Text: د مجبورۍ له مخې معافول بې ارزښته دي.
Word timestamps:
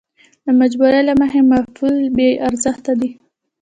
د 0.45 0.47
مجبورۍ 0.61 1.01
له 1.09 1.13
مخې 1.21 1.39
معافول 1.49 1.95
بې 2.15 2.29
ارزښته 2.47 2.91
دي. 2.99 3.09